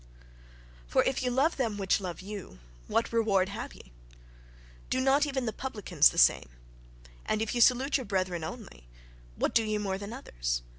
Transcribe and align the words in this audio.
"For 0.87 1.03
if 1.03 1.21
ye 1.21 1.29
love 1.29 1.57
them 1.57 1.77
which 1.77 2.01
love 2.01 2.21
you, 2.21 2.57
what 2.87 3.13
reward 3.13 3.49
have 3.49 3.75
ye? 3.75 3.91
do 4.89 4.99
not 4.99 5.27
even 5.27 5.45
the 5.45 5.53
publicans 5.53 6.09
the 6.09 6.17
same? 6.17 6.49
And 7.23 7.39
if 7.39 7.53
ye 7.53 7.61
salute 7.61 7.97
your 7.97 8.05
brethren 8.07 8.43
only, 8.43 8.87
what 9.35 9.53
do 9.53 9.63
ye 9.63 9.77
more 9.77 9.99
than 9.99 10.11
others? 10.11 10.63